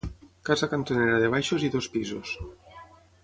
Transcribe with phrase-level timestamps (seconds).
[0.49, 2.35] Casa cantonera de baixos i dos pisos.